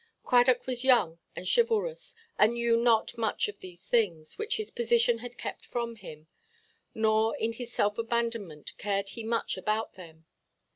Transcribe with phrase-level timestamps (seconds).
[0.23, 5.19] Cradock was young and chivalrous, and knew not much of these things, which his position
[5.19, 6.25] had kept from him;
[6.95, 10.25] nor in his self–abandonment cared he much about them.